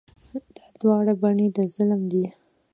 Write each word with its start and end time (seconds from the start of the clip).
دا 0.57 0.65
دواړه 0.81 1.13
بڼې 1.21 1.47
د 1.55 1.57
ظلم 1.75 2.01
دي. 2.11 2.25